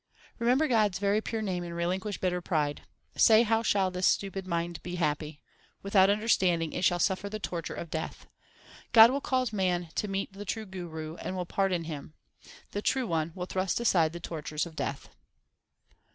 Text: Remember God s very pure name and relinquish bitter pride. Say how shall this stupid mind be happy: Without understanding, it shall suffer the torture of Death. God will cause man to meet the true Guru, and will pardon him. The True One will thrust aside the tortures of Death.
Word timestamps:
Remember 0.39 0.67
God 0.67 0.95
s 0.95 0.97
very 0.99 1.21
pure 1.21 1.43
name 1.43 1.63
and 1.63 1.75
relinquish 1.75 2.17
bitter 2.17 2.41
pride. 2.41 2.87
Say 3.15 3.43
how 3.43 3.61
shall 3.61 3.91
this 3.91 4.07
stupid 4.07 4.47
mind 4.47 4.81
be 4.81 4.95
happy: 4.95 5.43
Without 5.83 6.09
understanding, 6.09 6.73
it 6.73 6.83
shall 6.83 6.97
suffer 6.97 7.29
the 7.29 7.37
torture 7.37 7.75
of 7.75 7.91
Death. 7.91 8.25
God 8.93 9.11
will 9.11 9.21
cause 9.21 9.53
man 9.53 9.89
to 9.93 10.07
meet 10.07 10.33
the 10.33 10.43
true 10.43 10.65
Guru, 10.65 11.17
and 11.17 11.35
will 11.37 11.45
pardon 11.45 11.83
him. 11.83 12.15
The 12.71 12.81
True 12.81 13.05
One 13.05 13.31
will 13.35 13.45
thrust 13.45 13.79
aside 13.79 14.11
the 14.11 14.19
tortures 14.19 14.65
of 14.65 14.75
Death. 14.75 15.07